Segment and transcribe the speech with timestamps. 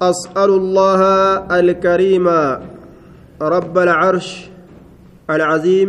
[0.00, 1.02] أسأل الله
[1.60, 2.26] الكريم
[3.42, 4.50] رب العرش
[5.30, 5.88] العظيم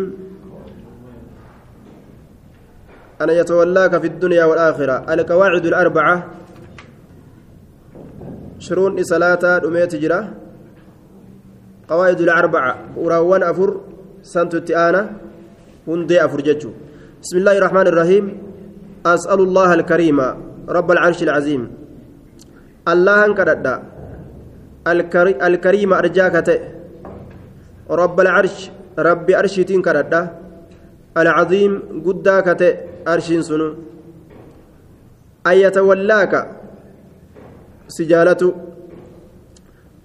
[3.22, 5.14] أن يتولاك في الدنيا والآخرة.
[5.14, 6.28] القواعد الأربعة.
[8.60, 10.34] شرون صلاة أميت جرا.
[11.90, 12.76] قواعد الأربعة.
[12.98, 13.82] وراوان أفر.
[14.24, 15.02] سنت التآنة
[15.88, 16.72] هندي أفر ججو.
[17.24, 18.26] بسم الله الرحمن الرحيم.
[19.06, 20.20] أسأل الله الكريم
[20.70, 21.72] رب العرش العظيم.
[22.88, 23.26] الله
[24.87, 26.37] انكرد الكريم أرجاك
[27.91, 30.15] رب العرش رب أرشتين كرد
[31.17, 31.73] العظيم
[32.07, 32.49] قداك
[33.09, 33.69] أرشين سنو
[35.47, 36.33] أن يتولاك
[37.89, 38.55] سجالته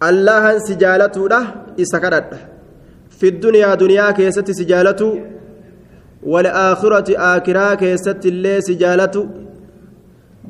[0.10, 1.46] الله سجالته له
[1.82, 2.30] إسكرد
[3.18, 5.12] في الدنيا دنيا كيست سجالته
[6.24, 9.24] والآخرة آخرة كيست اللي سجالته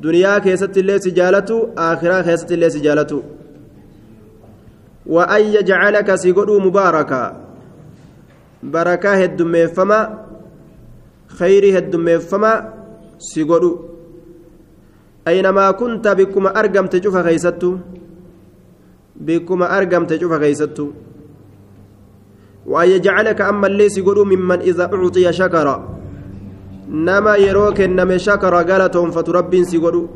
[0.06, 3.22] دنيا كيست اللي سجالته آخرة كيست اللي سجالته
[5.07, 7.47] وأن يجعلك سيقول مباركا.
[8.63, 9.99] بركة هدميفما
[11.27, 12.73] خير هدميفما
[13.19, 13.79] سيقول
[15.27, 17.77] أينما كنت بكما أرقمت شوف خيستو
[19.15, 20.87] بكما أرقمت شوف خيستو
[22.65, 25.67] وأن يجعلك أما اللي سيقول ممن إذا أعطي شكر
[26.89, 30.07] نما يروك إنما شكر قالتهم فترب سيقول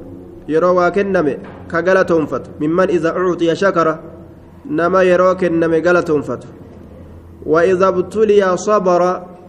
[0.50, 1.28] يروا كنم
[1.72, 4.11] كقالتهم فت ممن إذا أعطي شكر نما
[5.02, 6.44] يروك إنما قالتهم فت
[7.46, 9.02] وإذا ابتلي صبر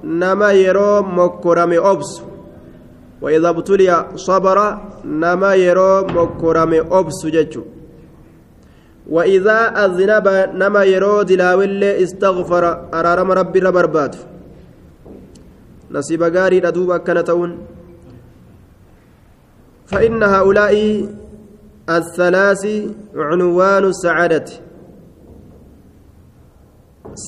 [0.04, 2.22] نما يرو مكرم أبس
[3.22, 4.58] وإذا ابتلي صبر
[5.04, 7.62] نما يرو مكرم أبس ججو
[9.10, 10.26] وإذا أذنب
[10.60, 14.16] نما يرو دلاول استغفر أرارم ربي ربربات
[15.90, 17.50] نصيب غاري ردوب كنتون
[19.86, 20.74] فإن هؤلاء
[21.90, 22.64] الثلاث
[23.16, 24.44] عنوان السعادة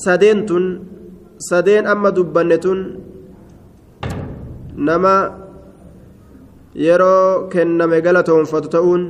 [0.03, 0.65] sadeen tun
[1.49, 2.79] sadeen amma dubbanne tun
[4.87, 5.13] nama
[6.85, 9.03] yeroo kenname galatoonfatu ta'uun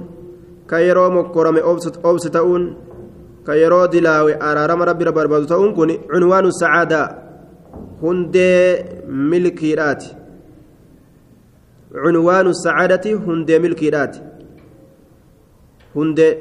[0.70, 1.62] ka yeroo mokkorame
[2.09, 2.64] obsi ta'uun
[3.46, 7.08] ka yeroo dilaawe araarama rabbi barbaadu ta'uun kun cunwaanu sacaadaa
[8.02, 8.86] hundee
[9.32, 10.16] milkiidhaati.
[12.03, 14.20] Cunwaanu sacaadati hundee milkiidhaati.
[15.96, 16.32] Hundee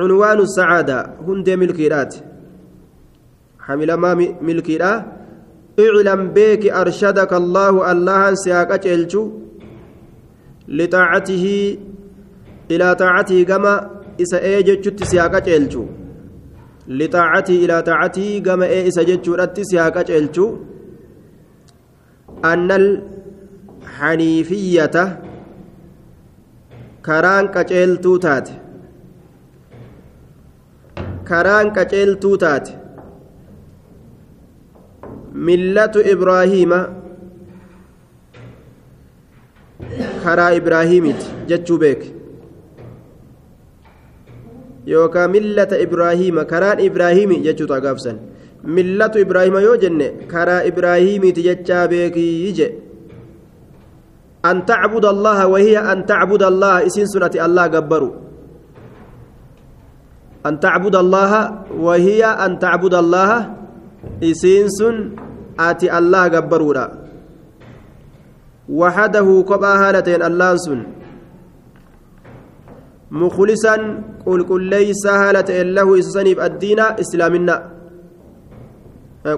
[0.00, 2.22] cunwaanu sacaadaa hundee milkiidhaati
[3.66, 4.14] hamilamaa
[4.48, 4.96] milkiidhaa
[5.80, 9.30] اعلم بك أرشدك الله الله سياق أجلشو
[10.68, 11.78] لطاعته
[12.70, 13.90] إلى طاعته كما
[14.22, 15.84] إسا إيجتشت سياق أجلشو
[16.88, 20.56] لطاعته إلى طاعته كما إيه إسا جتشت سياق أجلشو
[22.44, 22.70] أن
[23.82, 24.96] الحنيفية
[27.06, 28.18] كران كجلتو
[31.32, 32.68] تات كران كجلتو تات
[35.48, 36.72] ملة إبراهيم
[40.24, 41.04] كرا إبراهيم
[41.48, 42.02] جتشو بيك
[44.86, 48.16] يوكا ملة إبراهيم كران إبراهيم جتشو تاقافسن
[48.64, 52.68] ملة إبراهيم يو جنة كرا إبراهيم تجتشا بيك يجي
[54.50, 58.31] أن تعبد الله وهي أن تعبد الله إسين سنة الله قبروا
[60.46, 61.32] أن تعبد الله
[61.78, 63.30] وهي أن تعبد الله
[64.22, 64.96] isiin sun
[65.58, 66.84] ati allah gabbaruudha
[68.66, 70.80] waxadahu kophaa haala ta'een allaan sun
[73.10, 73.80] mukhlisan
[74.26, 77.54] qulqulleeysaa haala ta'een lahu isa saniif addiina islaaminna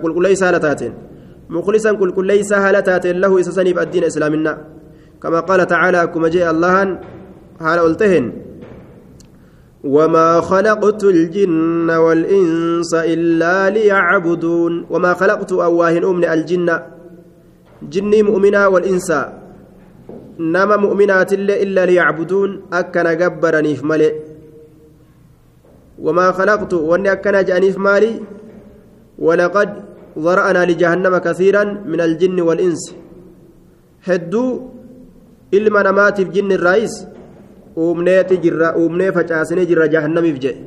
[0.02, 0.94] qulqulleeysaa haala taateen
[1.48, 4.52] mukhlisan qulqulleeysaa haala taateen lahu isa saniif addiina islaaminna
[5.20, 6.88] kama qaala tacaala akkuma jee allahan
[7.64, 8.26] haala ol taheen
[9.84, 16.68] وما خلقت الجن والإنس إلا ليعبدون وما خلقت أواهن أمن الجن
[17.82, 19.12] جني مؤمنا والإنس
[20.38, 24.14] نما مؤمنات إلا ليعبدون أكن جبرني في ملئ
[26.02, 28.20] وما خلقت واني أكن جاني في مالي
[29.18, 29.68] ولقد
[30.18, 32.94] ذرأنا لجهنم كثيرا من الجن والإنس
[34.04, 34.46] هدو
[35.54, 37.06] إلما نمات في جن الرئيس
[37.76, 40.60] uumneeti jirra uumnee facaasinee jirra jahannamiif jedhe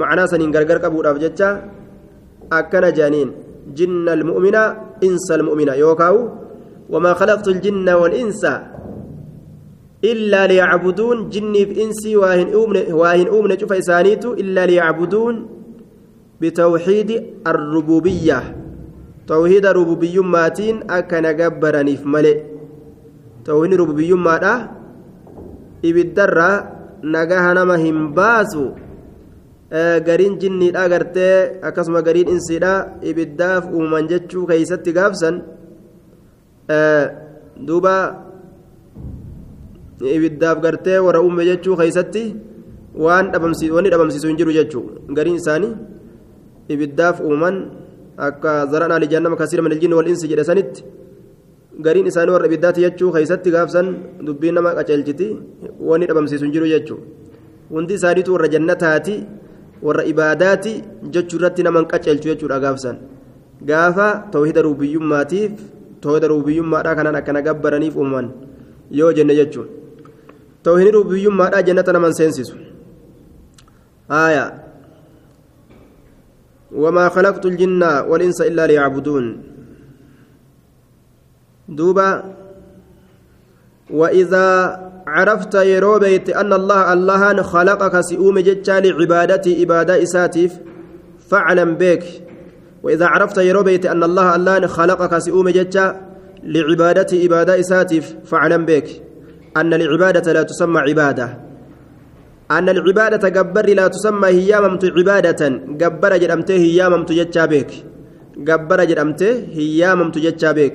[0.00, 1.48] macnaa saniin gargar qabuudhaaf jecha
[2.58, 3.30] akkana jedhaniin
[3.78, 4.62] jinna almu'mina
[5.08, 6.20] insa almu'mina yookaawu
[6.92, 8.52] wamaa khalaqtu aljinna walinsa
[10.10, 12.34] illaa liyacbuduun jinniif insii waa
[13.18, 15.36] hin uumne cufa isaaniitu illaa liyacbuduun
[16.40, 18.40] bitawxiidi arrububiyya
[19.26, 22.32] tawxiida rububiyyummaatiin akka na gabbaraniif male
[23.44, 24.77] tawxiidni rububiyyummaadha
[25.82, 26.56] ibiddarraa
[27.02, 28.64] nagaha nama hin baasu
[30.08, 35.42] gariin jinniidha gartee akkasuma gariin insiidha ibiddaaf uumaman jechuu keeysatti gaafsan
[37.66, 37.94] duuba
[40.00, 42.24] ibiddaaf gartee warra uume jechuu keeysatti
[42.94, 43.32] waan
[43.76, 44.84] wanni dhabamsiisu hin jiru jechuu.
[45.16, 45.74] Gariin isaanii
[46.68, 47.56] ibiddaaf uumaman
[48.16, 50.84] akka zara'naa lijannama kasiira min aljinni wal insi jedhe sanitti
[51.86, 53.88] gariin isaanii warra ibiddaati jechuu keeysatti gaafsan
[54.26, 55.28] dubbiin nama qaceelchiti
[55.90, 56.98] wanni dhabamsiisu hin jiru jechuu
[57.74, 59.16] hundi isaaniitu warra jannataati
[59.88, 60.74] warra ibaadaati
[61.16, 62.96] jechuu irratti naman qaceelchu jechuudha gaafsan
[63.72, 65.52] gaafa tawhida rububiyyummaatiif
[66.06, 68.32] tawhida rububiyyummaadhaa kanaan akkana gabbaraniif uumaman
[69.02, 69.68] yoo jenne jechuun
[70.62, 72.56] tawhidni rububiyyummaadhaa jannata naman seensisu
[74.10, 74.64] آية
[76.72, 79.24] وما خلقت الجن والإنس إلا ليعبدون
[81.68, 82.24] دوبا
[83.90, 84.48] وإذا
[85.06, 90.52] عرفت يرو بيت أن الله الله خلقك سئوم جتشا لعبادتي إبادة إساتيف
[91.30, 92.04] فاعلم بك
[92.82, 96.00] وإذا عرفت يرو بيت أن الله الله خلقك سئوم جتشا
[96.42, 98.88] لعبادتي إبادة إساتيف فاعلم بك
[99.56, 101.38] أن العبادة لا تسمى عبادة.
[102.50, 105.42] أن العبادة جبر لا تسمى هياممت عبادة.
[105.82, 107.70] جبر جرمته هياممت جتشا بك
[108.48, 110.74] جبر جرمته هياممت جتشا بك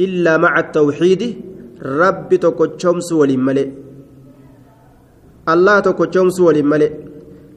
[0.00, 1.22] إلا مع التوحيد
[5.52, 6.92] allah tokkochoomsu waliin malee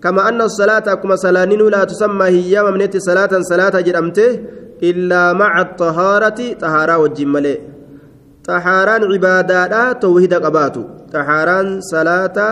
[0.02, 4.26] kama anna salaata akkuma salaaninuu laa tusammaa hiyyaamamnetti salaatan salaata jedhamte
[4.90, 7.58] illaa maca xahaarati xahaaraa wajjin malee
[8.48, 10.82] xahaaraan cibaadaadha tawhida qabaatu
[11.14, 12.48] xahaaraan salaata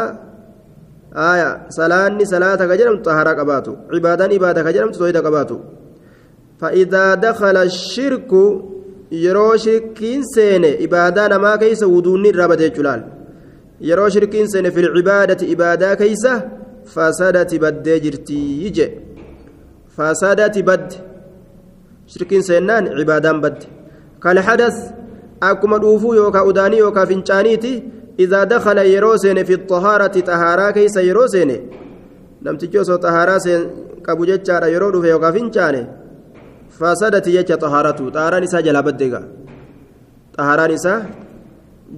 [1.32, 5.58] aya salaanni salaata ka jedhamtu xahaaraa qabaatu cibaadaan ibaada ka jedhamtu tawhida qabaatu
[6.62, 8.32] فإذا دخل الشرك
[9.22, 13.04] yeroo shirkiin seene ibaadaa namaa keeysa wuduunni irraa bade jechuudhaan
[13.90, 14.90] yeroo shirkiin seene fil
[15.56, 16.32] ibaadaa keeysa
[16.94, 18.88] fasadati baddee jirtii je
[19.98, 20.98] fasadati badde
[22.14, 23.66] shirkiin seennaan cibaadaan badde
[24.24, 24.78] kal hadas
[25.50, 27.74] akkuma dhuufuu yookaa udaanii yookaa fincaaniiti
[28.26, 31.58] idaa dakala yeroo seene fi xahaarati xahaaraa keeysa yeroo seene
[32.42, 33.40] namtichi osoo xahaaraa
[34.06, 35.82] qabu jechaadha yeroo dhufe yookaa fincaane
[36.80, 38.10] فسدت يجا طهارته.
[38.10, 39.22] طهاران إسا جلا بدقا
[40.38, 41.06] طهاران إسا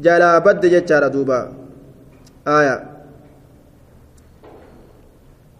[0.03, 1.39] جلا بد جتشارة دوبا
[2.47, 2.95] آية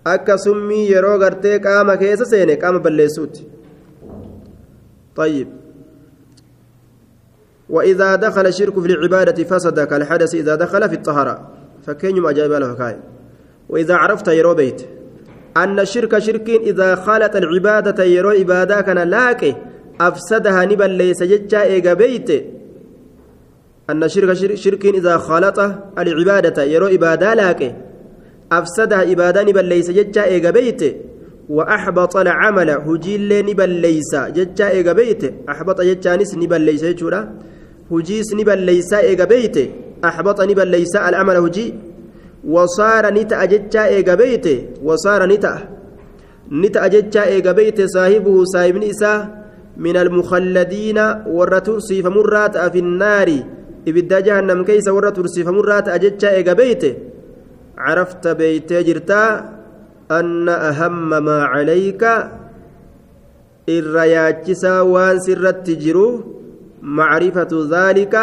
[0.06, 3.44] akka summii yeroo gartee qaama keessa seene qaama balleessuuti
[5.16, 5.48] طيب.
[7.70, 11.50] وإذا دخل الشرك في العبادة فسد كالحدث إذا دخل في الطهارة.
[11.88, 13.00] فكين أجاب له
[13.70, 14.95] وإذا عرفت يرو بيت.
[15.58, 19.56] أن الشرك شرك إذا خالت العبادة يرو عبادة كان لاك
[20.02, 22.30] أفسدها نبا ليس جتشا إيغا بيت.
[23.90, 25.60] أن الشرك شرك إذا خالط
[26.00, 27.76] العبادة يرو عبادة لاك
[28.52, 30.82] أفسدها عبادة نبا ليس جتشا إيغا بيت.
[31.50, 35.34] وأحبط العمل هجيل نبا ليس جتشا إيغا بيت.
[35.50, 37.22] أحبط جتشانس نبا ليس جتشورا.
[37.92, 39.58] هجيس نبا ليس إيغا بيت.
[40.06, 41.74] أحبط نبا ليس العمل هجي
[42.48, 44.46] وصار نتا جتشا إيغا بيت
[44.84, 45.54] وصار نتا.
[46.52, 49.46] نتا جتشا إيغا بيت صاحبه صاحب نساء
[49.78, 53.30] من المخلدين ورترسي فمرات في النار.
[53.88, 56.84] إبدا جهنم كيس ورترسي فمرات أجتشا إيغا بيت
[57.78, 59.24] عرفت بيت جرتا
[60.12, 62.04] أن أهم ما عليك.
[63.70, 66.08] الرياجسا وان سرت جرو
[66.82, 68.16] معرفة ذلك.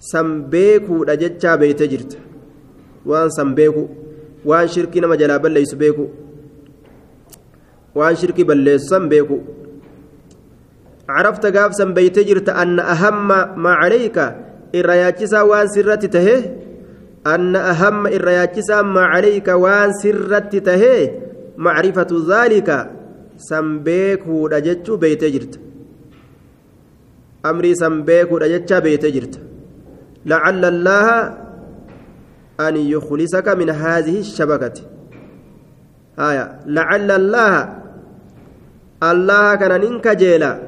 [0.00, 2.18] سنبيكو دجتشا بيت جرتا.
[3.06, 3.88] Waan san beeku
[4.44, 6.08] waan shirkii nama jalaa balleeysu beeku
[7.94, 9.38] waan shirkii balleessan beeku.
[11.08, 13.28] عرفت قاف سن بيت جرت أن أهم
[13.62, 14.18] ما عليك
[14.74, 16.36] الرياجسا وان سرت تهي
[17.26, 21.10] أن أهم الرياجسا ما عليك وان سرت تهي
[21.56, 22.90] معرفة ذلك
[23.36, 25.60] سنبيك هو رجتش بيت جرت
[27.46, 29.34] أمري سنبيك هو رجتش بيت جرت
[30.26, 31.08] لعل الله
[32.60, 34.72] أن يخلصك من هذه الشبكة.
[36.18, 37.82] آية لعل الله
[39.02, 40.58] الله كان ننك جيلا.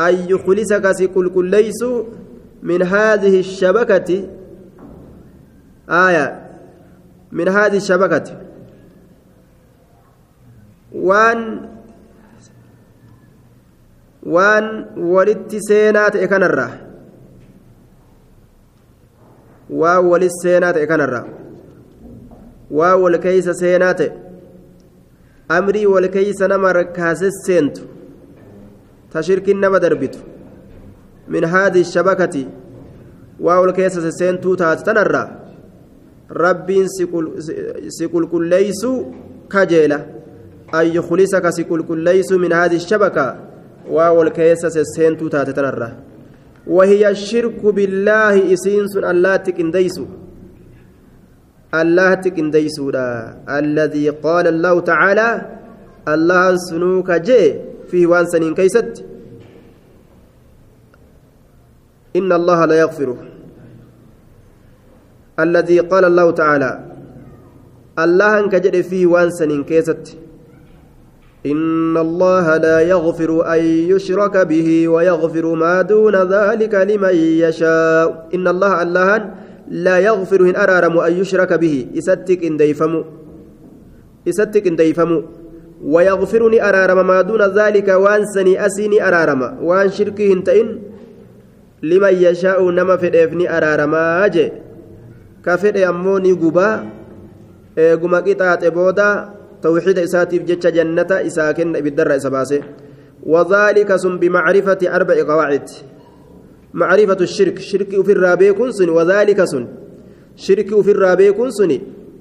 [0.00, 1.84] أن يخلصك سكل كل ليس
[2.62, 4.28] من هذه الشبكة.
[5.90, 6.48] آية
[7.32, 8.24] من هذه الشبكة.
[10.92, 11.68] وان
[14.22, 16.87] وان ولدت سينات إكنرة.
[19.70, 21.24] Waa walis seenaa ta'e kanarra
[22.70, 24.10] waa wal keeysa seenaa ta'e
[25.48, 27.82] amrii wal keeysa nama rakkaase seentu
[29.12, 30.18] ta shirkin nama darbitu
[31.28, 32.46] min haadii shabakati
[33.40, 35.22] waa wal keessa seentuu taate tanarra
[36.44, 36.88] rabbiin
[37.96, 38.92] si qulqulleeysu
[39.48, 39.98] kajeela
[40.72, 43.36] an yukhlisaka si qulqulleeysu min haadi shabaka
[43.90, 45.90] waa wal keessa sesseentuu taate tanarra
[46.68, 50.04] وهي الشرك بالله إسينس الله تكنديسو.
[51.74, 52.90] الله تكنديسو
[53.48, 55.28] الذي قال الله تعالى
[56.08, 57.42] الله سنوك جي
[57.90, 59.04] فيه وان سنين كيست.
[62.16, 63.18] إن الله لا يغفره.
[65.40, 66.70] الذي قال الله تعالى
[67.98, 70.27] الله انك جد فيه وان سنين كيست.
[71.46, 73.60] إن الله لا يغفر أن
[73.94, 78.28] يشرك به ويغفر ما دون ذلك لمن يشاء.
[78.34, 79.10] إن الله الله
[79.70, 81.86] لا يغفر إن أرارم أن يشرك به.
[81.98, 83.04] إستك إن ديفمو
[84.28, 85.22] إستك إن ديفمو
[85.84, 87.88] ويغفرني أرارم ما دون ذلك.
[87.88, 89.62] وان سني أسيني أرارم.
[89.62, 90.68] وان شركه انتئن
[91.82, 93.94] لمن يشاء نما فدفني أرارم.
[93.94, 94.52] أجي.
[95.46, 96.70] كفر أموني قبا.
[97.78, 99.37] قما قطعة بودا.
[99.62, 102.62] توحيد إساتيف جتش جنة إساكن بالدر إسباسه
[103.22, 105.66] وذلك سن بمعرفة أربع قواعد.
[106.74, 109.64] معرفة الشرك شرك في الرابع كنسن وذلك سن.
[110.36, 111.70] شرك في الرابع كنسن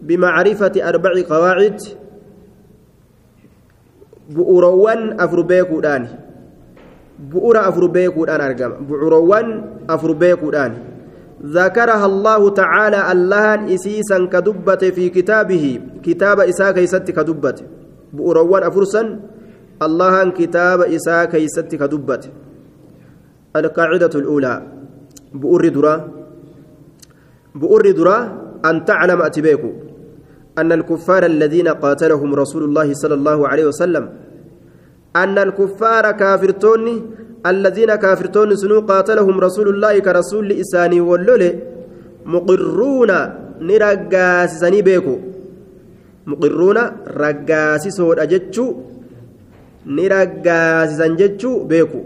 [0.01, 1.79] بمعرفة أربع قواعد.
[4.27, 6.03] bu'uurawwan afur beekuudhaan
[7.31, 9.47] bu'uura afur beekuudhaan argama bu'uurawwan
[9.87, 10.96] afur beekuudhaan
[11.45, 15.79] ذكرها الله تعالى اللهن إسيسا كدبت في كتابه.
[16.03, 17.57] كتاب إساء كيست كدبت.
[18.13, 19.19] بؤروان أفرسا
[19.81, 22.23] اللهن كتاب إساء كيست كدبت.
[23.55, 24.55] القاعدة الأولى.
[25.33, 25.95] بؤر درا.
[27.55, 28.17] بؤر درا
[28.65, 29.71] أن تعلم أتبيكو.
[30.57, 34.09] أن الكفار الذين قاتلهم رسول الله صلى الله عليه وسلم
[35.23, 36.95] أن الكفار كافرتوني
[37.45, 41.51] الذين كافرتون سنو قاتلهم رسول الله كرسول إساني واللولي
[42.25, 43.11] مقرون
[43.61, 45.15] نرقاسسني بيكو.
[46.27, 46.77] مقرون
[47.21, 48.67] رقاسسون أجتشو
[49.85, 52.01] نرقاسسن جتشو بيكو.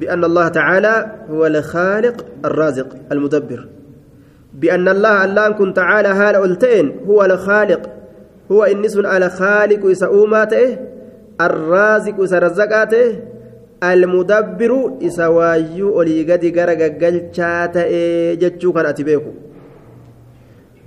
[0.00, 0.94] بأن الله تعالى
[1.30, 3.60] هو الخالق الرازق المدبر.
[4.60, 6.36] بأن الله الله كن تعالى هال
[7.08, 7.82] هو الخالق.
[8.52, 10.66] هو إنس على خالق إسأوماته
[11.46, 13.06] الرازق إسرزقاته
[13.92, 17.84] المدبر إسوايو أولي قد قرق قلشاته
[18.40, 19.32] جتشو كان أتبيكو.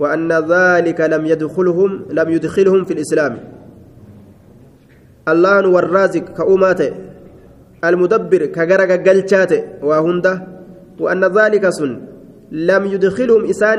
[0.00, 3.34] وأن ذلك لم يدخلهم لم يدخلهم في الإسلام.
[5.28, 6.90] الله هو الرازق كأوماته
[7.84, 10.34] المدبر كقرق قلشاته وهنده.
[11.00, 11.92] وأن ذلك سن.
[12.52, 13.78] لم يدخلهم إسان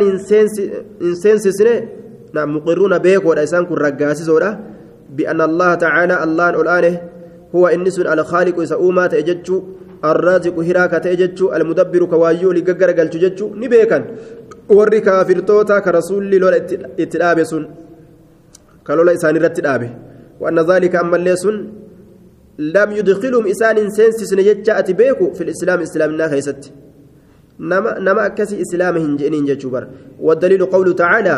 [1.01, 1.75] إنسان سنة
[2.33, 4.23] نعم مقرون بيك ولا إسان كن رقاسي
[5.09, 6.97] بأن الله تعالى الله الآن
[7.55, 9.63] هو إنس على خالق إساؤما تأججو
[10.05, 13.97] الرازق هراك تأججو المدبر كوايو لققر قلت ججو نبيكا
[16.41, 16.57] lola
[16.97, 17.67] itti dhaabe sun
[18.83, 19.89] ka lola isaanii irratti dhaabe
[20.39, 21.55] وأن ذلك أما الليسن
[22.59, 26.71] لم يدخلهم إسان سينسس نجتة بيكو في الإسلام إسلامنا خيست.
[27.59, 29.87] نما نما أكسي إسلامهن جئنين جتشوبر
[30.19, 31.37] والدليل قوله تعالى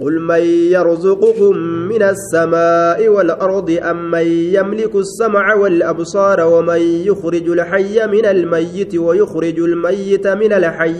[0.00, 0.40] قل من
[0.76, 1.56] يرزقكم
[1.88, 10.26] من السماء والأرض أم من يملك السمع والأبصار ومن يخرج الحي من الميت ويخرج الميت
[10.26, 10.94] من الحي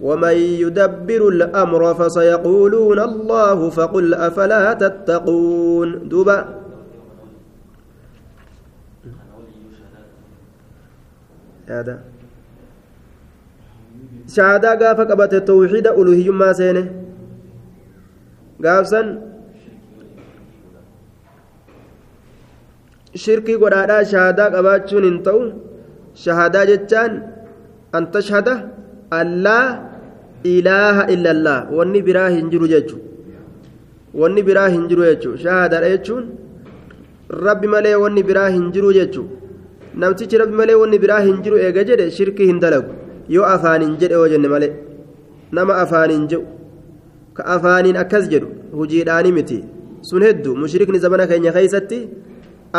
[0.00, 6.62] ومن يدبر الأمر فسيقولون الله فقل أفلا تتقون دوبا
[11.66, 12.00] هذا
[14.28, 17.01] شهادة قافة قبت التوحيد ألوهي ما سينة.
[18.64, 19.06] Gaafsan
[23.24, 25.40] shirkii godhaadhaa shahaadaa qabaachuun hin ta'u
[26.24, 27.12] shahaadaa jechaan
[27.98, 28.54] an tashhada
[29.20, 29.66] allaa
[30.54, 32.96] ilaaha illallah wanni biraa hin jiru jechu
[34.22, 36.24] wanni biraa hin jiru jechu shahaadaadha jechuun
[37.46, 39.22] rabbi malee wanni biraa hin jiru jechu
[40.04, 42.92] namtichi rabbi malee wanni biraa hin jiru eega jedhe shirkii hin dalagu
[43.36, 44.72] yoo afaanin jedhe yoo jenne malee
[45.58, 46.61] nama afaanin jedhu
[47.36, 48.48] ka afaaniin akkas jedhu
[48.78, 49.58] hujiidhaani miti
[50.02, 51.98] sun hedduu mushrikni zamana keenya keeysatti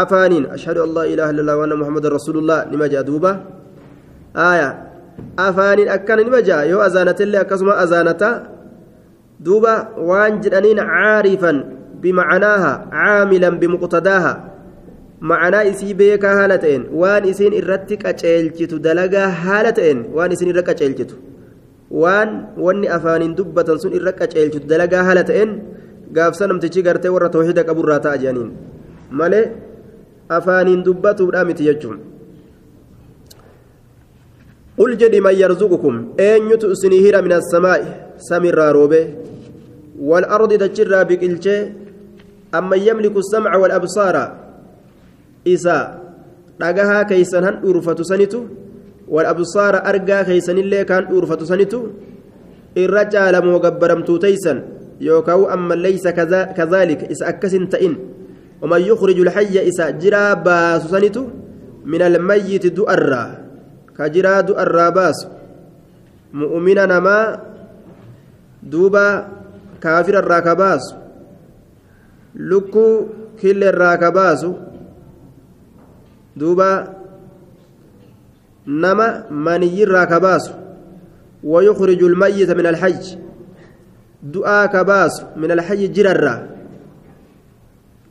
[0.04, 3.32] afaaniin ashhadu an laa ilaaha illallah wa anna muhammadan rasuulullah nima jea duuba
[4.34, 4.70] aya
[5.48, 8.30] afaaniin akkana nima jea yoo azaanatillee akkasuma azaanata
[9.46, 9.74] duuba
[10.10, 11.58] waan jedhaniin caarifan
[12.02, 14.34] bimacnaaha caamilan bimuqtadaaha
[15.32, 20.64] macnaa isii beekaa haala ta'een waan isiin irratti qaceelchitu dalagaa haala ta'een waan isin irra
[20.70, 21.16] qaceelchitu
[22.02, 22.30] waan
[22.66, 25.52] wanni afaaniin dubbatan sun irra qaceelchitu dalagaa haala ta'een
[26.18, 28.52] gaafsa namtichi gartee warra tawxiida qaburraa ta'a jedhaniin
[29.20, 29.46] malee
[30.38, 32.00] afaaniin dubbatuudha miti jechuun
[34.80, 35.96] qul jedhi man yarzuqukum
[36.28, 37.86] eenyutu isinii hira min assamaa'i
[38.30, 39.06] samiirraa roobee
[40.10, 41.58] والأرض تجرى بقلشة
[42.56, 44.16] أما يملك السمع والأبصار
[45.48, 45.78] إسا
[46.54, 48.06] dhagahaa keeysan han dhuurfatu
[49.14, 51.80] sanitu walabsaara argaa keeysanillee kaan dhuurfatu sanitu
[52.76, 54.64] irra caalamoo gabbaramtuu teeysan
[55.00, 56.14] yookaan amma leysa
[56.58, 57.96] kadhaalika isa akkasin ta'in
[58.64, 61.28] ومن يخرج الحي إسا جرا باس سنتو
[61.86, 63.24] من الميت دؤرا
[63.98, 65.28] كجرا دؤرا باس
[66.34, 67.20] مؤمنا نما
[68.64, 69.28] دوبا
[69.84, 70.96] كافر الراكباس
[72.36, 73.06] لكو
[73.42, 74.46] كل الراكباس
[78.68, 80.52] دوبا نما مني الراكباس
[81.44, 83.16] ويخرج الميت من الحج
[84.24, 86.54] دعاء كباس من الحي جررا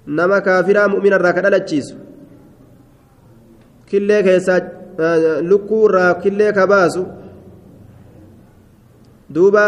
[0.07, 1.95] nama kaafiraa mu'mina irraa ka dhalachiisu
[3.87, 4.61] killee keessaa
[5.51, 7.07] lukkuu irraa killee ka baasu
[9.31, 9.65] duuba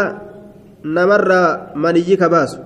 [0.83, 2.59] namarraa maniyyi ka baasu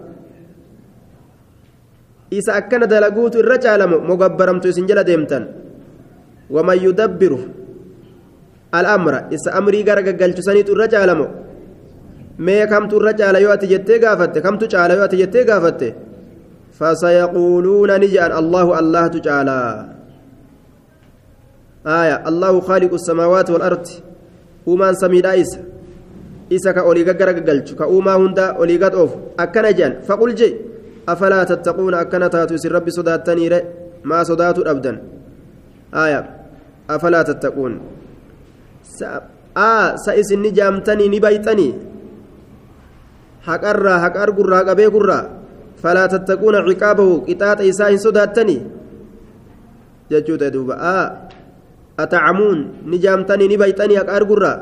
[2.31, 4.01] isa akkana dalaguutu irra caalamu
[8.71, 11.25] al'amra isa amrii gara gaggalchisaniitu irra caalamu
[12.45, 15.89] mee kamtu irra caala yoo ati jettee gaafatte kamtu caala yoo ati jettee gaafatte
[16.79, 19.59] فسيقولون نجأن الله الله تعالى
[21.85, 23.87] آية الله خالق السماوات والأرض
[24.67, 25.59] uumaan samiidhaa isa
[26.49, 30.49] isa ka olii gaggara galchu ka uumaa hunda olii gad oofu akkana jedhan faqul je
[31.07, 33.59] afalaa tattaquuna akkana taatu isin rabbi sodaattaniire
[34.03, 34.97] maa sodaatu dhabdan
[36.03, 36.19] aya
[36.87, 37.79] afalaa tattaquun
[38.97, 41.73] sa isin ni jaamtanii ni bayxanii
[43.47, 45.23] haqarraa haqa argurraa qabee gurraa
[45.81, 48.61] falaa tattaquuna ciqaabahu qixaaxa isaa hin sodaattanii
[50.09, 50.75] jechuudha duuba.
[50.75, 51.29] Aa
[52.03, 52.59] أتعمون
[52.91, 54.53] نجامتني نبيتني أرجرا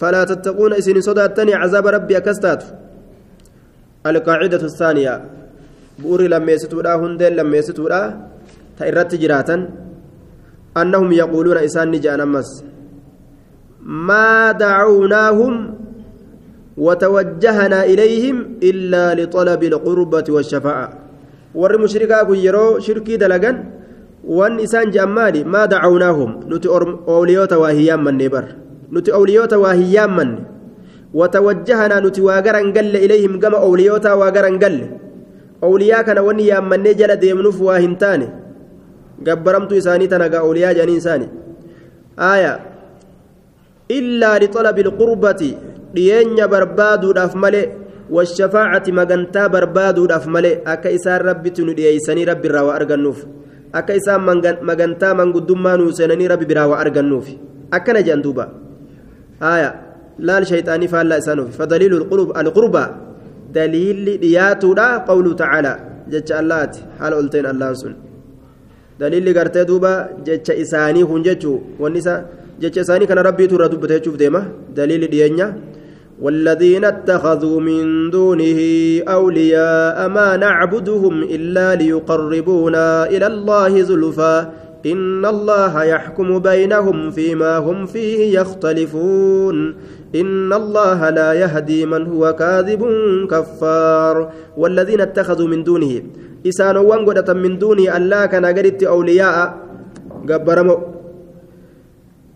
[0.00, 2.62] فلا تتقون إسن صداتني عذاب ربي أكستات
[4.06, 5.14] القاعدة الثانية
[6.02, 8.00] بوري لما يستورا هندل لما يستورا
[8.78, 9.56] تيرت جراتا
[10.80, 12.50] أنهم يقولون إسان نجان أمس
[13.84, 15.74] ما دعوناهم
[16.76, 20.88] وتوجهنا إليهم إلا لطلب القربة والشفاعة
[21.54, 23.52] ور مشركا يرو شركي دلقا
[24.20, 28.44] waan isaan je'an maali maa dacawnaahum nuti owliyoota waa hiyyaammanne bar
[28.92, 30.44] nuti owliyoota waa hiyyaammanne
[31.14, 34.90] watawajjahanaa nuti waa garan galle ilayhim gama owliyootaa waa garan galle
[35.62, 38.28] owliyaa kana wanni yaammannee jala deemnuuf waa hin taane
[39.24, 40.08] gabbaramtu isaanii
[43.98, 45.50] illaa lixalabi ilqurbati
[45.94, 47.66] dhiyeenya barbaaduudhaaf malee
[48.16, 53.20] washafaacati magantaa barbaaduudhaaf malee akka isaan rabbitti nu dhiyeeysanii rabbi irraa waa argannuuf
[53.78, 54.22] akka isaan
[54.70, 57.28] magantaa manguddummaa nuu seenanii rabbi biraa waa argannuuf
[57.78, 58.44] akkana jedhan duuba
[59.44, 59.70] haya
[60.28, 62.02] laal shayxaanii faallaa isaanuuf fadaliilu
[62.42, 62.88] alqurbaa
[63.56, 65.78] daliilli dhiyaatuudha qawluu tacaalaa
[66.12, 67.94] jecha allaati haala olteen allaan sun
[69.00, 69.92] daliilli gartee duuba
[70.26, 72.14] jecha isaanii kun jechuu wanni isa
[72.60, 74.46] jecha isaanii kana rabbiitu irra dubbate jechuuf deema.
[74.74, 75.54] Daliilli dhiyeenya.
[76.20, 78.60] والذين اتخذوا من دونه
[79.08, 84.46] أولياء ما نعبدهم إلا ليقربونا إلى الله زلفى
[84.86, 89.56] إن الله يحكم بينهم فيما هم فيه يختلفون
[90.14, 92.82] إن الله لا يهدي من هو كاذب
[93.30, 96.02] كفار والذين اتخذوا من دونه
[96.46, 98.44] إسان وانقدة من دونه ألا كان
[98.84, 99.56] أولياء
[100.28, 100.89] قبرموا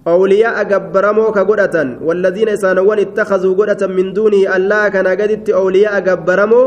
[0.09, 6.63] أولياء جبرمو كقدة والذين إسانوان اتخذوا قدة من دونه ألا كان قدت أولياء جبرمو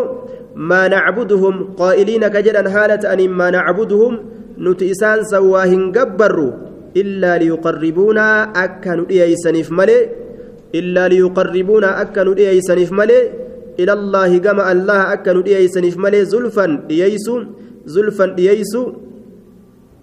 [0.56, 4.14] ما نعبدهم قائلين كجدا حالة أن ما نعبدهم
[4.58, 6.52] نتئسان سواهن جبروا
[6.98, 8.28] إلا ليقربونا
[8.64, 10.02] أكن إيسنف ملئ
[10.76, 13.22] إلا ليقربونا أكن إيسنف ملئ
[13.80, 17.36] إلى الله كما الله أكن إيسنف ملئ زلفا إيسو
[17.86, 18.84] زلفا إيسو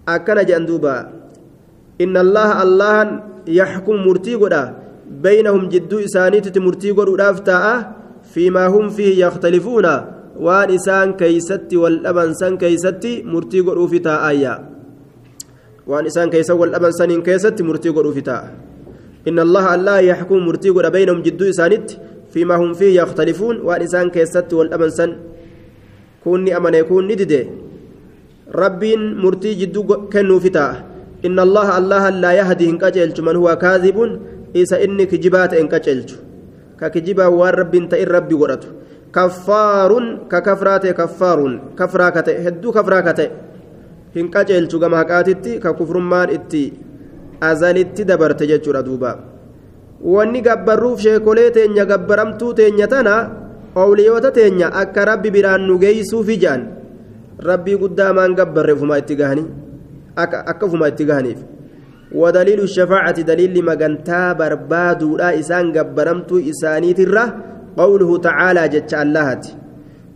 [0.07, 1.24] أكن جندوبا.
[2.01, 2.97] إن الله الله
[3.47, 4.63] يحكم مرتي قدا
[5.23, 7.65] بينهم جدو إسانيت مرتي قدا أفتاء
[8.33, 9.87] فيما هم فيه يختلفون.
[10.35, 14.53] وان إسان كيست والأبن سن كيست مرتي قدا فتاء آية.
[15.87, 18.43] وان إسان كيس والأبن سن كيست مرتي قدا فتاء.
[19.27, 21.87] إن الله الله يحكم مرتي قدا بينهم جدو إسانيت
[22.33, 23.55] فيما هم فيه يختلفون.
[23.63, 25.11] وان إسان كيست والأبن سن
[26.23, 27.43] كوني أمن يكون ندده
[28.51, 30.94] ربين مرتي جدو كنو فتاء.
[31.27, 33.97] إن الله الله لا يهدي إن كجلت من هو كاذب؟
[34.55, 36.09] إذا إنك جبات إن كجلت
[36.79, 38.69] ككجبا والرب إنت الرب ورته
[39.15, 39.91] كفار
[40.31, 41.39] ككفرات كفار
[41.79, 43.19] كفراكة هدو كفراكة
[44.17, 46.63] إن كجلت كما كاتتي ككفر مان إتي.
[47.43, 49.11] أزالت دبرت جتشورا دوبا.
[50.13, 53.13] wanni gabbarruuf sheekolee teenya gabbaramtuu teenya tana
[53.75, 56.63] owliyoota teenya akka rabbi biraan nu geeysuufi jedhan
[57.49, 59.47] rabbii guddaa maan gabbarre ufumaa itti gahanii
[60.15, 61.39] akka ufumaa itti gahaniif.
[62.15, 67.35] ودليل الشفاعة دليل مغنتا بربادو لا إسان قبرمتو إسانيت الره
[67.77, 69.47] قوله تعالى جتش اللهت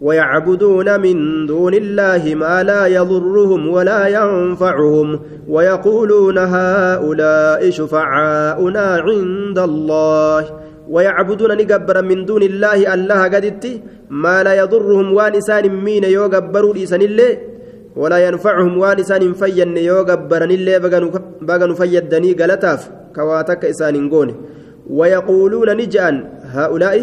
[0.02, 10.44] ويعبدون من دون الله ما لا يضرهم ولا ينفعهم ويقولون هؤلاء شفعاؤنا عند الله
[10.90, 13.66] ويعبدون نقبر من دون الله الله قدت
[14.10, 17.49] ما لا يضرهم وان إسان مين يوقبروا لسان الله
[17.96, 20.78] ولا ينفعهم وان إسان فين يوقبرن الله
[21.42, 22.82] بغنوا فيدني قلتاف
[23.16, 24.30] كواتك إسان قون
[24.90, 26.16] ويقولون نجأن
[26.56, 26.96] هؤلاء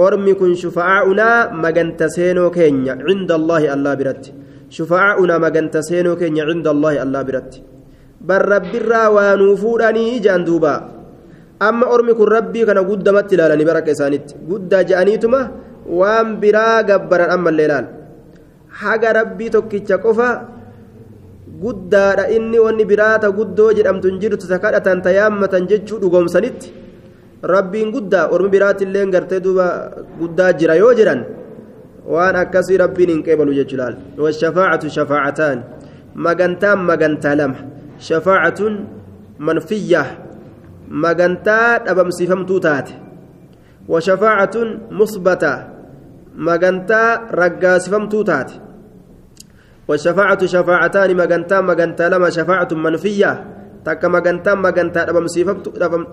[0.00, 4.24] أرمي كن شفعاؤنا مغنت سينو كينيا عند الله الله برت
[4.76, 7.52] شفعاؤنا مغنت سينو كينيا عند الله الله برت
[8.28, 10.74] بل رب الرا ونفورني جأن دوبا.
[11.68, 15.40] أما أرمي كن ربي كان قدامت لالني بركة سانت قد جأنيتما
[15.88, 17.84] وان برا قبرا أما الليلان.
[18.82, 20.28] haga rabbii tokkicha qofa
[21.62, 26.72] guddaadha inni wanni biraata guddoo jedhamtu hin jirtu ta kadhatan ta yaammatan jechuu dhugoomsanitti
[27.54, 29.66] rabbiin guddaa ormi biraatillee gartee duuba
[30.20, 31.20] guddaa jira yoo jedhan
[32.14, 35.58] waan akkasii rabbiin hin qeebalu jechuudhaan washafaacatu shafaacataan
[36.14, 37.58] magantaan magantaa lama.
[38.06, 38.74] Shafaacatun
[39.38, 40.06] manfiyyaa
[41.04, 42.92] magantaa dhabamsiifamtuu taate.
[43.92, 45.58] Washafaacatun musbataa
[46.48, 47.08] magantaa
[47.40, 48.54] raggaasifamtuu taate.
[49.90, 53.32] والشفاعة شفاعتان مغنتا مغنتا لما شفاعة منفية
[53.82, 55.02] تك مغنتا مغنتا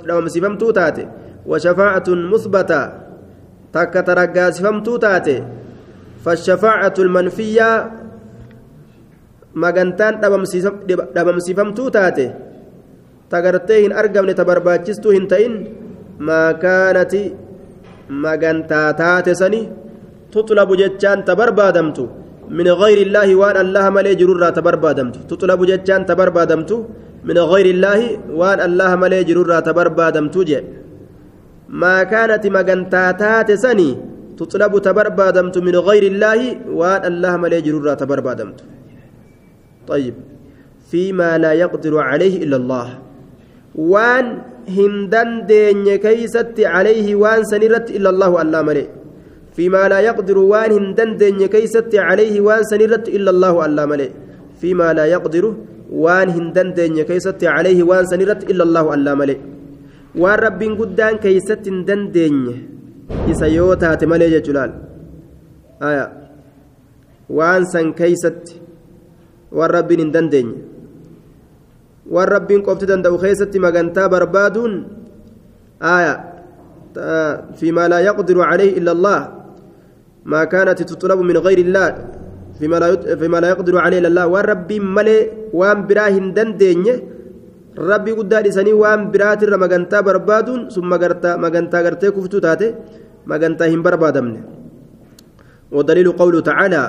[0.09, 1.05] دبمسيفمتو تاتي.
[1.45, 2.81] وشفاعة مثبتة
[3.73, 5.37] تك ترقاسفمتو تاتي.
[6.25, 7.69] فالشفاعة المنفية
[9.55, 10.13] مغنتان
[11.15, 12.27] دبمسيفمتو تاتي.
[13.29, 15.53] تغرتي هن أرقمني تبرباچستو هن تئن
[16.19, 17.13] ما كانت
[18.09, 19.61] مغنتا تاتي سني.
[20.33, 22.07] تطلب جتشان تبربادمتو.
[22.49, 26.71] من غير الله وان الله ملي جرورا تبربادمت تطلب جتان تبربادمت
[27.27, 27.99] من غير الله
[28.39, 30.59] وان الله ملي جرورا تبربادمت جي.
[31.69, 33.91] ما كانت مغنتاتات سني.
[34.39, 36.39] تطلب تبربادمت من غير الله
[36.79, 38.59] وان الله ملي جرورا تبربادمت
[39.87, 40.15] طيب.
[40.91, 42.87] فيما لا يقدر عليه إلا الله.
[43.75, 44.25] وان
[44.77, 48.85] هندن دين كيست عليه وان سنرت إلا الله الله ملي.
[49.57, 54.09] فيما لا يقدر وان هندن كيست عليه وان سنرت إلا الله ألا ملئ.
[54.61, 55.45] فيما لا يقدر
[56.03, 59.39] وان هندن كيست عليه وان سنرت إلا الله ألا ملئ.
[60.21, 62.37] وان رب قدان كيست هندن
[63.31, 64.71] إسيوتا تملي جلال.
[65.89, 66.05] آية.
[67.37, 68.43] وان سن كيست
[69.57, 70.47] وان رب هندن
[72.13, 74.71] وان رب قبت دندو كيست مغنتا بربادون.
[75.81, 76.15] آية.
[77.59, 79.36] فيما لا يقدر عليه إلا الله.
[80.31, 81.89] ما كانت تطلب من غير الله
[82.59, 84.25] فيما لا فيما لا يقدر عليه إلا الله.
[84.33, 85.17] والرب ملي
[85.53, 86.95] وان براهن دندنيه
[87.77, 90.61] ربي قداد سني وان برات مغنتا بربادون.
[90.75, 92.67] ثم غرتا مغنتا غرتي كفتو تاتي
[93.29, 94.35] مغنتا هم بربادمن.
[95.71, 96.83] ودليل قوله تعالى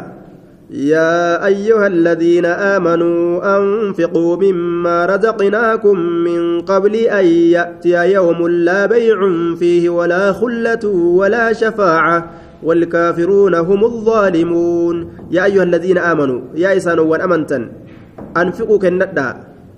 [0.70, 3.22] يا أيها الذين آمنوا
[3.59, 9.18] أنفقوا مما رزقناكم من قبل أن يأتي يوم لا بيع
[9.61, 10.85] فيه ولا خلة
[11.20, 12.18] ولا شفاعة.
[12.62, 14.97] والكافرون هم الظالمون
[15.31, 17.62] يا أيها الذين آمنوا يا إسان وان أمنتن
[18.42, 19.29] أنفقوا كندا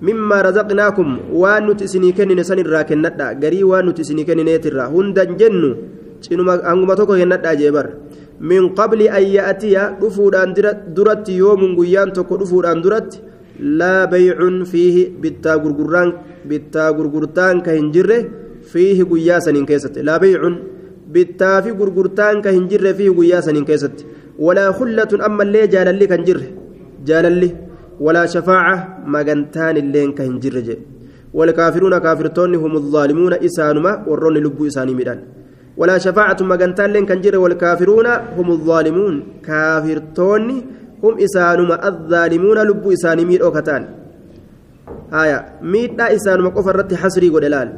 [0.06, 1.08] مما رزقناكم
[1.40, 5.72] وان نتسني كنن سن الرا كندا غري وان نتسني كنن نترا هندن جنو
[6.20, 7.86] cinuma anguma tokko kennadhaa jeebar
[8.50, 10.52] min qabli an ya'atiya dhufuudhaan
[10.96, 13.22] duratti yoomun guyyaan tokko dhufuudhaan duratti
[13.80, 16.12] laa baycun fiihi bittaa gurgurraan
[16.50, 18.18] bittaa gurgurtaan ka hin jirre
[18.72, 19.40] fiihi guyyaa
[21.16, 24.08] bittaa fi gurgurtaan ka hin jirre fi guyyaa saniin keessatti
[24.46, 26.46] walaa kullatun ammallee jaalalli kan jirre
[27.10, 27.50] jaalalli
[28.06, 28.76] walaa shafaaca
[29.16, 30.90] magantaan illeen ka hin jirre jedhe
[31.38, 35.18] والكافرون كافرتون هم الظالمون إسانما ورون لبو إساني ميدان
[35.80, 39.14] ولا شفاعة مغنتان لين كنجر والكافرون هم الظالمون
[39.46, 40.48] كافرتون
[41.02, 43.82] هم إسانما الظالمون لبو إساني ميد أوكتان
[45.22, 45.38] آية
[45.72, 47.68] ميد إسانما قفر رتي حسري قدلال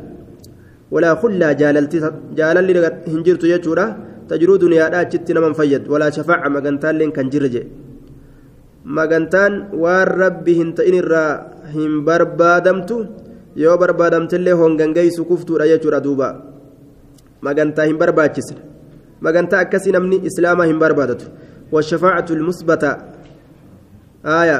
[0.94, 1.98] ولا خلا جاللتي
[2.38, 2.68] جالل
[3.12, 3.86] هنجرت يجورا
[4.28, 7.64] تجرو دنيا داچت نمن فيد ولا شفاعة مغنتان لين كنجرجه
[8.96, 9.52] مغنتان
[9.82, 11.24] وان ربي هنت إن الرا
[11.74, 12.98] هم بربادمتو
[13.62, 16.28] yoo barbaadamtillee hongangaysu kuftuudha jechuudha duuba
[17.46, 18.60] magantaa hin barbaachisne
[19.20, 21.26] magantaa akkasii namni islaamaa hin barbaadatu
[21.72, 22.92] washafaacatu lmusbata
[24.36, 24.58] aya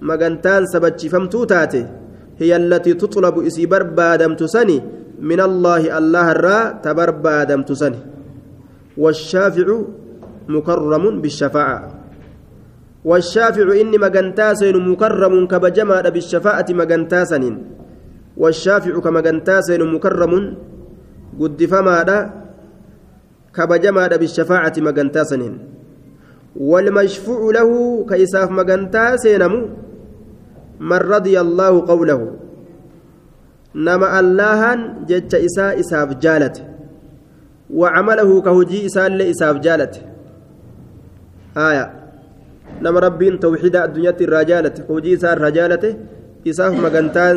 [0.00, 1.86] magantaan sabachiifamtuu taate
[2.38, 4.82] hiya allatii tuxlabu isii barbaadamtu sani
[5.20, 7.98] allaahi allah irraa ta barbaadamtu sani
[8.98, 10.04] washaaficu
[10.48, 11.80] مكرم بالشفاعة.
[13.04, 17.44] والشافع إني مجنتاسين مكرم كبجما بالشفاعة مجنتاسن
[18.36, 20.32] والشافع كمجنتاسين مكرم
[21.40, 21.98] قد فما
[23.56, 25.42] كبجما بالشفاعة مجنتاسن
[26.56, 27.70] والمشفوع له
[28.08, 29.42] كيساف مجنتاسين
[30.80, 32.20] من رضي الله قوله.
[33.74, 36.56] نما اللهن جج إساء إساف جالت
[37.70, 39.94] وعمله كهجي إساء إساف جالت
[41.56, 41.86] آية
[42.82, 45.84] نما ربين توحيد الدنيا الرجالة كهجي إساء الرجالة
[46.48, 47.36] إساف مغنتان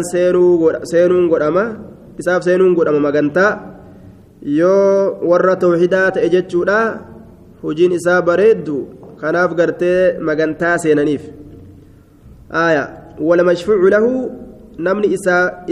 [0.91, 1.65] سينون قدما
[2.19, 3.77] إساف سينون قدما مغنتا
[4.41, 6.77] yoo warra tawxiidaa ta'e jechuudha
[7.63, 8.75] hojiin isaa bareeddu
[9.21, 11.23] kanaaf gartee magantaa seenaniif.
[12.53, 12.87] Aayaa
[13.19, 14.11] walmashfuucu lahu
[14.77, 15.07] namni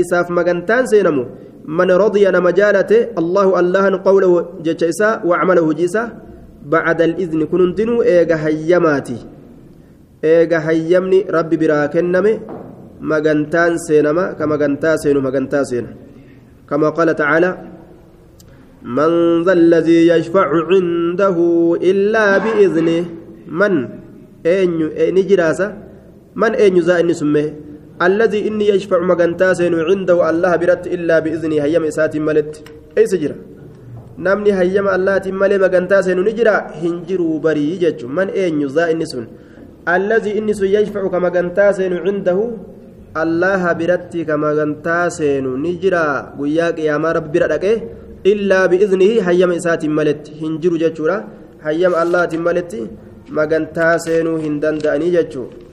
[0.01, 1.25] isaaf magantaan seenamu
[1.67, 6.09] man radiya nama jaalate allahu allahan qawlahu jecha isaa wacmala hujii isaa
[6.73, 9.17] bacda alizni kun hundinuu eega hayyamaati
[10.33, 12.33] eega hayyamni rabbi biraa kenname
[13.11, 15.89] magantaan seenama ka magantaa seenu magantaa seena
[16.69, 17.51] kama qaala tacaala
[18.85, 21.37] من ذا الذي يشفع عنده
[21.81, 23.05] إلا بإذنه
[23.49, 23.73] من
[24.45, 24.71] أين
[25.17, 25.67] نجراسة
[26.35, 27.64] من أين زائن سمه
[28.01, 32.53] الذي إني يشفع مغنتاسين عنده الله برت إلا بإذنه هيم إسات ملت
[32.97, 33.35] أي سجرة
[38.75, 39.25] zaa inni sun
[39.85, 42.43] allazii inni sun yashfacu ka magantaa seenu cindahu
[43.23, 46.03] allaha biratti ka magantaa seenu ni jira
[46.37, 47.75] guyyaa qiyaamaa rabbi bira dhaqee
[48.31, 51.17] illaa biiznihi hayyama isaatiin maletti hin jiru jechuudha
[51.67, 52.81] hayyama allaatiin maletti
[53.39, 55.64] magantaa seenuu hin danda'anii jechuudha